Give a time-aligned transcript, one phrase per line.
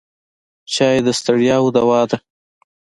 [0.73, 2.17] چای د ستړیاوو دوا ده.